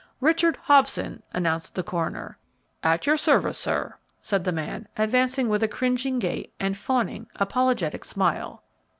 [0.19, 2.39] "Richard Hobson," announced the coroner.
[2.81, 8.03] "At your service, sir," said the man, advancing with a cringing gait and fawning, apologetic
[8.03, 8.63] smile.